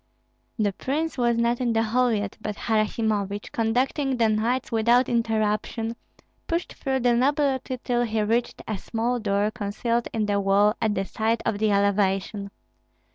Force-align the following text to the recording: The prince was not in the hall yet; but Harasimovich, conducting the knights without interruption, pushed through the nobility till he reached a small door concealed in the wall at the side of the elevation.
The 0.57 0.73
prince 0.73 1.15
was 1.15 1.37
not 1.37 1.61
in 1.61 1.73
the 1.73 1.83
hall 1.83 2.11
yet; 2.11 2.35
but 2.41 2.55
Harasimovich, 2.55 3.51
conducting 3.51 4.17
the 4.17 4.29
knights 4.29 4.71
without 4.71 5.07
interruption, 5.07 5.95
pushed 6.47 6.73
through 6.73 7.01
the 7.01 7.13
nobility 7.13 7.77
till 7.83 8.01
he 8.01 8.23
reached 8.23 8.63
a 8.67 8.79
small 8.79 9.19
door 9.19 9.51
concealed 9.51 10.07
in 10.11 10.25
the 10.25 10.39
wall 10.39 10.73
at 10.81 10.95
the 10.95 11.05
side 11.05 11.43
of 11.45 11.59
the 11.59 11.69
elevation. 11.71 12.49